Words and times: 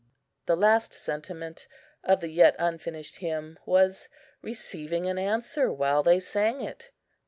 The 0.47 0.55
last 0.57 0.93
sentiment 0.95 1.67
of 2.03 2.21
the 2.21 2.29
yet 2.29 2.55
unfinished 2.57 3.17
hymn 3.17 3.59
was 3.67 4.09
receiving 4.41 5.05
an 5.05 5.19
answer 5.19 5.71
while 5.71 6.01
they 6.01 6.19
sang 6.19 6.59
it. 6.61 6.89